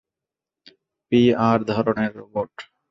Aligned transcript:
P 1.11 1.19
R 1.47 1.57
ধরনের 1.71 2.11
robot. 2.17 2.53